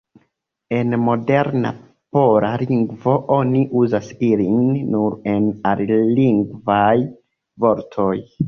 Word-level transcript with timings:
En 0.77 0.93
moderna 1.09 1.71
pola 2.17 2.49
lingvo 2.63 3.13
oni 3.37 3.61
uzas 3.83 4.09
ilin 4.31 4.67
nur 4.97 5.21
en 5.35 5.49
alilingvaj 5.75 6.99
vortoj. 7.67 8.13